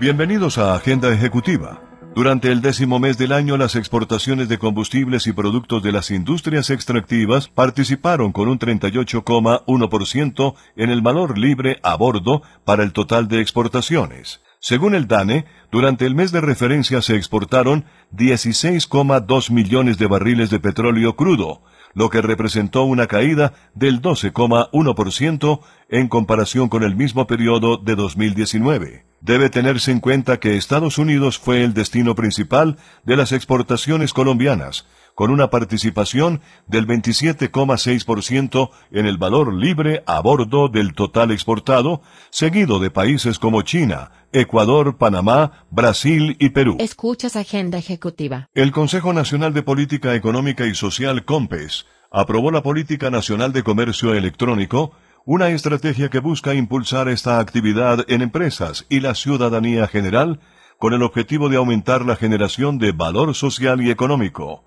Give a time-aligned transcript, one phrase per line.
[0.00, 1.87] Bienvenidos a Agenda Ejecutiva
[2.18, 6.68] durante el décimo mes del año, las exportaciones de combustibles y productos de las industrias
[6.68, 13.40] extractivas participaron con un 38,1% en el valor libre a bordo para el total de
[13.40, 14.40] exportaciones.
[14.58, 20.58] Según el DANE, durante el mes de referencia se exportaron 16,2 millones de barriles de
[20.58, 21.62] petróleo crudo,
[21.94, 29.07] lo que representó una caída del 12,1% en comparación con el mismo periodo de 2019.
[29.20, 34.86] Debe tenerse en cuenta que Estados Unidos fue el destino principal de las exportaciones colombianas,
[35.16, 42.78] con una participación del 27,6% en el valor libre a bordo del total exportado, seguido
[42.78, 46.76] de países como China, Ecuador, Panamá, Brasil y Perú.
[46.78, 48.48] Escuchas Agenda Ejecutiva.
[48.54, 54.14] El Consejo Nacional de Política Económica y Social, COMPES, aprobó la Política Nacional de Comercio
[54.14, 54.92] Electrónico,
[55.24, 60.40] una estrategia que busca impulsar esta actividad en empresas y la ciudadanía general
[60.78, 64.64] con el objetivo de aumentar la generación de valor social y económico.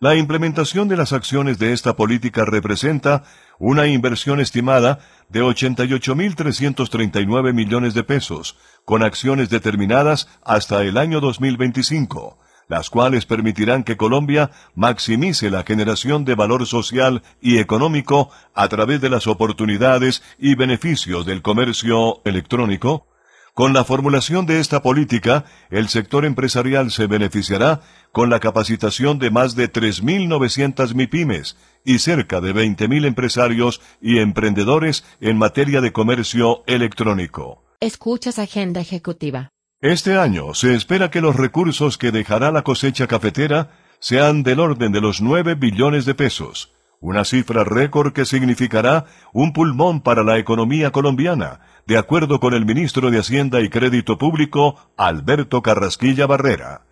[0.00, 3.24] La implementación de las acciones de esta política representa
[3.58, 12.38] una inversión estimada de 88.339 millones de pesos, con acciones determinadas hasta el año 2025,
[12.68, 19.00] las cuales permitirán que Colombia maximice la generación de valor social y económico a través
[19.00, 23.06] de las oportunidades y beneficios del comercio electrónico.
[23.54, 27.80] Con la formulación de esta política, el sector empresarial se beneficiará
[28.12, 35.04] con la capacitación de más de 3.900 MIPIMES y cerca de 20.000 empresarios y emprendedores
[35.20, 37.64] en materia de comercio electrónico.
[37.80, 39.50] Escuchas Agenda Ejecutiva.
[39.80, 44.90] Este año se espera que los recursos que dejará la cosecha cafetera sean del orden
[44.90, 50.36] de los 9 billones de pesos, una cifra récord que significará un pulmón para la
[50.36, 56.82] economía colombiana, de acuerdo con el ministro de Hacienda y Crédito Público, Alberto Carrasquilla Barrera.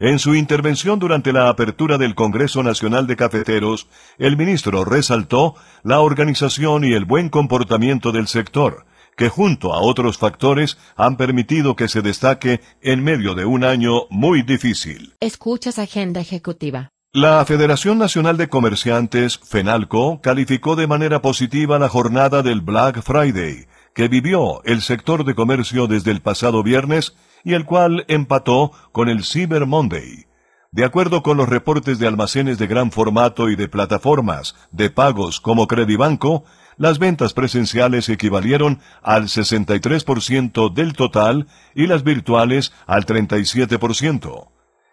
[0.00, 3.86] En su intervención durante la apertura del Congreso Nacional de Cafeteros,
[4.18, 5.54] el ministro resaltó
[5.84, 8.84] la organización y el buen comportamiento del sector,
[9.16, 14.06] que junto a otros factores han permitido que se destaque en medio de un año
[14.10, 15.14] muy difícil.
[15.20, 16.90] Escuchas Agenda Ejecutiva.
[17.14, 23.66] La Federación Nacional de Comerciantes, FENALCO, calificó de manera positiva la jornada del Black Friday,
[23.94, 29.10] que vivió el sector de comercio desde el pasado viernes y el cual empató con
[29.10, 30.24] el Cyber Monday.
[30.70, 35.38] De acuerdo con los reportes de almacenes de gran formato y de plataformas de pagos
[35.38, 36.44] como Credibanco,
[36.76, 44.48] las ventas presenciales equivalieron al 63% del total y las virtuales al 37%.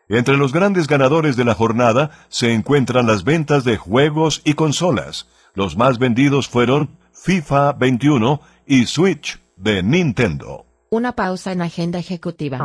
[0.09, 5.27] Entre los grandes ganadores de la jornada se encuentran las ventas de juegos y consolas.
[5.53, 10.65] Los más vendidos fueron FIFA 21 y Switch de Nintendo.
[10.89, 12.57] Una pausa en Agenda Ejecutiva.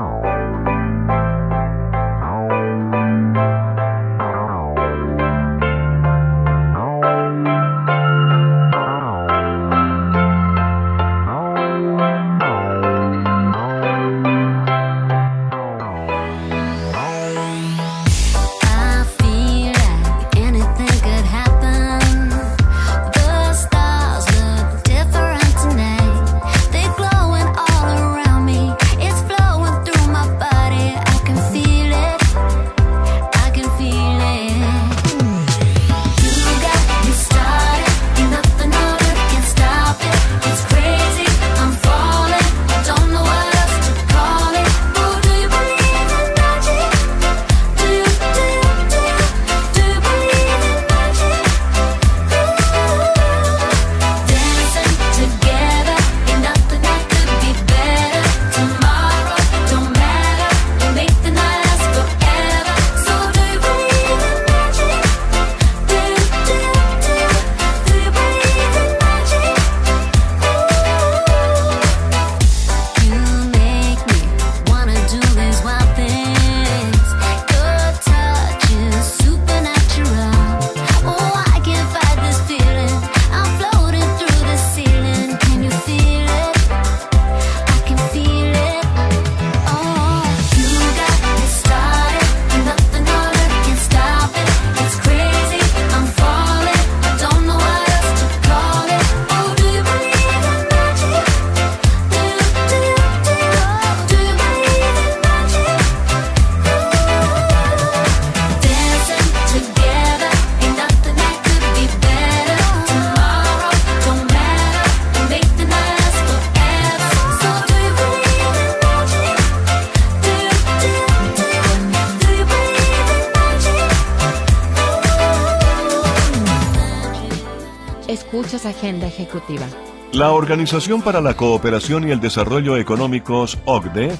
[128.66, 129.66] Agenda Ejecutiva.
[130.12, 134.16] La Organización para la Cooperación y el Desarrollo Económicos, OCDE,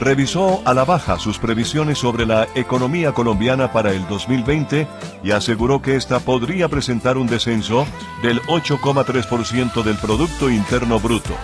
[0.00, 4.86] revisó a la baja sus previsiones sobre la economía colombiana para el 2020
[5.22, 7.86] y aseguró que ésta podría presentar un descenso
[8.22, 11.34] del 8,3% del Producto Interno Bruto.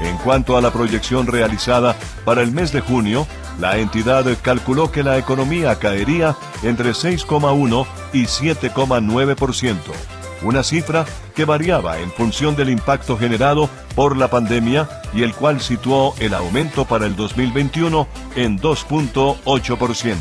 [0.00, 3.26] En cuanto a la proyección realizada para el mes de junio,
[3.60, 9.76] la entidad calculó que la economía caería entre 6,1 y 7,9%,
[10.44, 11.04] una cifra
[11.34, 16.34] que variaba en función del impacto generado por la pandemia y el cual situó el
[16.34, 18.06] aumento para el 2021
[18.36, 20.16] en 2.8%.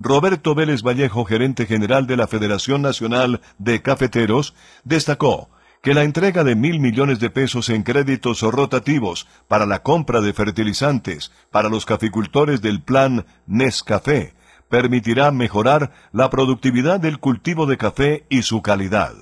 [0.03, 5.51] Roberto Vélez Vallejo, gerente general de la Federación Nacional de Cafeteros, destacó
[5.83, 10.33] que la entrega de mil millones de pesos en créditos rotativos para la compra de
[10.33, 14.33] fertilizantes para los caficultores del plan Nescafé
[14.69, 19.13] permitirá mejorar la productividad del cultivo de café y su calidad.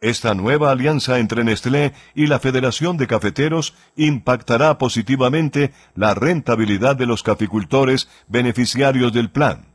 [0.00, 7.04] Esta nueva alianza entre Nestlé y la Federación de Cafeteros impactará positivamente la rentabilidad de
[7.04, 9.73] los caficultores beneficiarios del plan.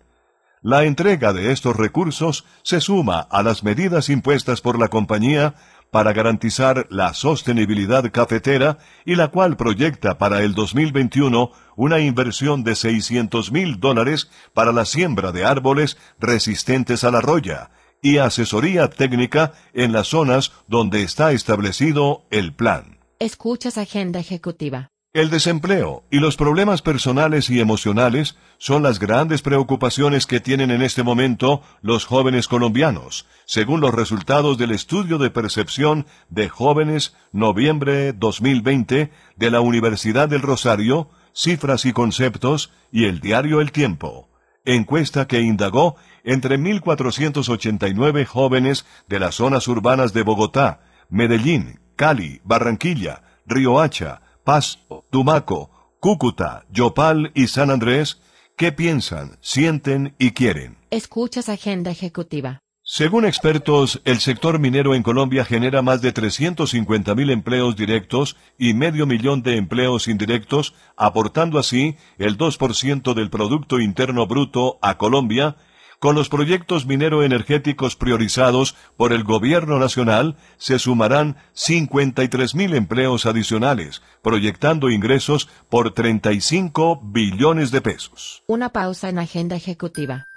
[0.61, 5.55] La entrega de estos recursos se suma a las medidas impuestas por la compañía
[5.89, 12.75] para garantizar la sostenibilidad cafetera y la cual proyecta para el 2021 una inversión de
[12.75, 19.53] 600 mil dólares para la siembra de árboles resistentes a la roya y asesoría técnica
[19.73, 22.99] en las zonas donde está establecido el plan.
[23.19, 24.89] Escuchas Agenda Ejecutiva.
[25.11, 30.83] El desempleo y los problemas personales y emocionales son las grandes preocupaciones que tienen en
[30.83, 38.13] este momento los jóvenes colombianos, según los resultados del estudio de percepción de jóvenes noviembre
[38.13, 44.29] 2020 de la Universidad del Rosario, Cifras y Conceptos y el diario El Tiempo.
[44.63, 53.23] Encuesta que indagó entre 1.489 jóvenes de las zonas urbanas de Bogotá, Medellín, Cali, Barranquilla,
[53.47, 58.19] Riohacha, Pasto, Tumaco, Cúcuta, Yopal y San Andrés,
[58.57, 60.79] qué piensan, sienten y quieren.
[60.89, 62.59] Escuchas Agenda Ejecutiva.
[62.81, 69.05] Según expertos, el sector minero en Colombia genera más de 350.000 empleos directos y medio
[69.05, 75.57] millón de empleos indirectos, aportando así el 2% del Producto Interno Bruto a Colombia.
[75.99, 84.89] Con los proyectos minero-energéticos priorizados por el Gobierno Nacional, se sumarán 53.000 empleos adicionales, proyectando
[84.89, 88.43] ingresos por 35 billones de pesos.
[88.47, 90.27] Una pausa en Agenda Ejecutiva.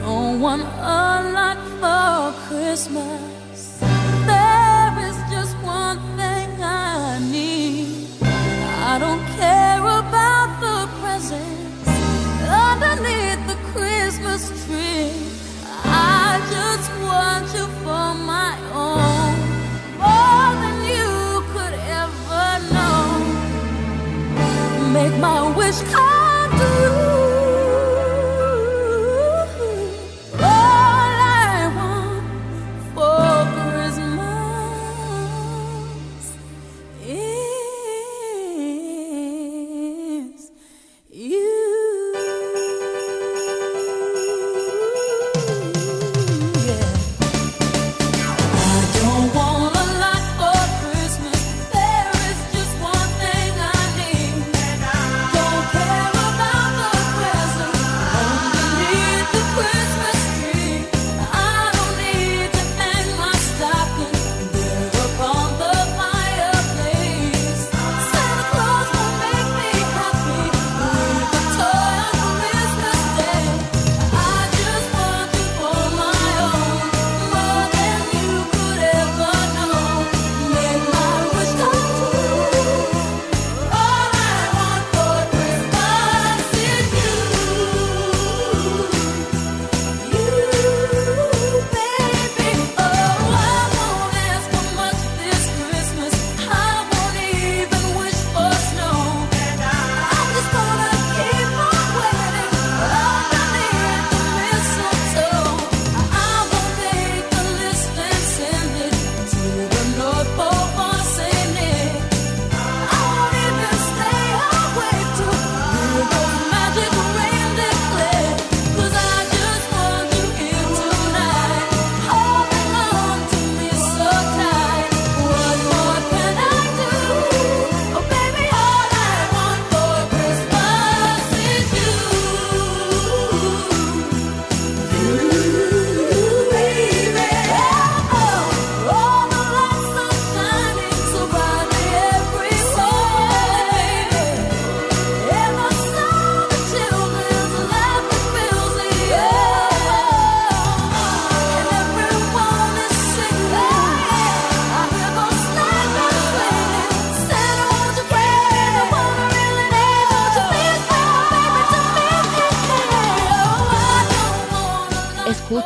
[0.00, 3.31] Don't want a lot for Christmas.
[25.22, 25.80] My wish.
[25.94, 26.11] I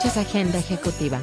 [0.05, 1.19] Agenda Ejecutiva.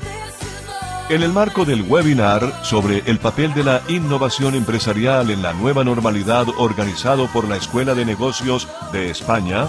[1.10, 5.84] En el marco del webinar sobre el papel de la innovación empresarial en la nueva
[5.84, 9.68] normalidad organizado por la Escuela de Negocios de España,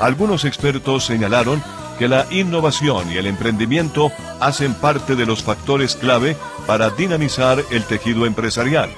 [0.00, 1.62] algunos expertos señalaron
[1.98, 7.84] que la innovación y el emprendimiento hacen parte de los factores clave para dinamizar el
[7.84, 8.90] tejido empresarial.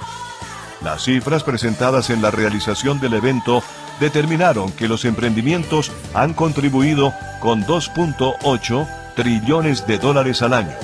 [0.83, 3.61] Las cifras presentadas en la realización del evento
[3.99, 10.75] determinaron que los emprendimientos han contribuido con 2.8 trillones de dólares al año,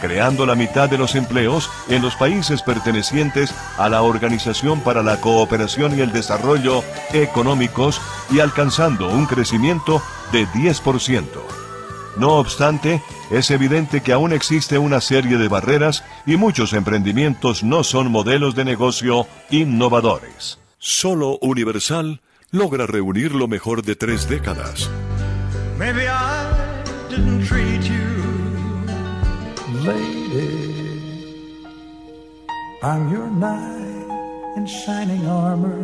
[0.00, 5.20] creando la mitad de los empleos en los países pertenecientes a la Organización para la
[5.20, 11.26] Cooperación y el Desarrollo Económicos y alcanzando un crecimiento de 10%.
[12.16, 17.84] No obstante, es evidente que aún existe una serie de barreras y muchos emprendimientos no
[17.84, 20.58] son modelos de negocio innovadores.
[20.78, 22.20] Solo Universal
[22.50, 24.90] logra reunir lo mejor de tres décadas.
[25.78, 26.71] Maybe I
[27.12, 28.08] didn't treat you
[29.84, 30.48] Lady,
[32.82, 35.82] I'm your knight in shining armor,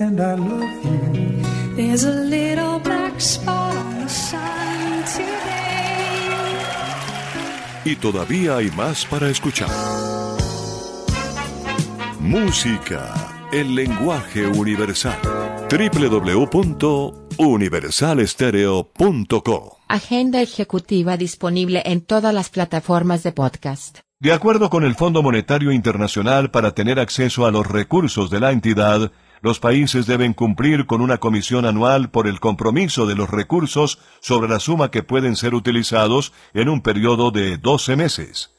[0.00, 1.42] and I love you.
[1.76, 5.58] There's a little black spot on the sun today.
[7.84, 9.68] Y todavía hay más para escuchar.
[12.20, 13.14] Música,
[13.52, 15.18] el lenguaje universal.
[17.38, 24.00] www.universalestereo.co Agenda Ejecutiva disponible en todas las plataformas de podcast.
[24.20, 28.50] De acuerdo con el Fondo Monetario Internacional, para tener acceso a los recursos de la
[28.50, 34.00] entidad, los países deben cumplir con una comisión anual por el compromiso de los recursos
[34.20, 38.50] sobre la suma que pueden ser utilizados en un periodo de 12 meses.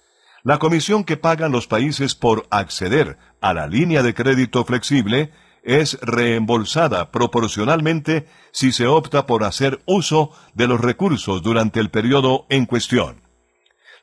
[0.43, 5.33] La comisión que pagan los países por acceder a la línea de crédito flexible
[5.63, 12.46] es reembolsada proporcionalmente si se opta por hacer uso de los recursos durante el periodo
[12.50, 13.22] en cuestión.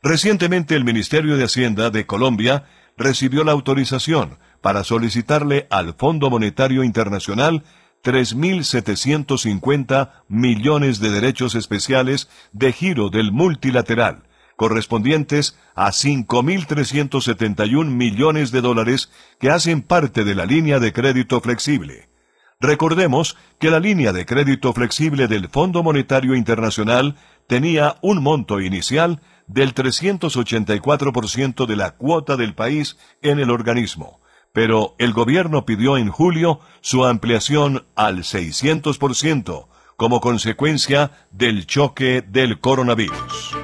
[0.03, 2.65] Recientemente el Ministerio de Hacienda de Colombia
[2.97, 7.65] recibió la autorización para solicitarle al Fondo Monetario Internacional
[8.05, 14.23] 3.750 millones de derechos especiales de giro del multilateral,
[14.57, 22.09] correspondientes a 5.371 millones de dólares que hacen parte de la línea de crédito flexible.
[22.59, 29.21] Recordemos que la línea de crédito flexible del Fondo Monetario Internacional tenía un monto inicial
[29.47, 34.21] del 384% de la cuota del país en el organismo,
[34.53, 42.61] pero el gobierno pidió en julio su ampliación al 600% como consecuencia del choque del
[42.61, 43.57] coronavirus.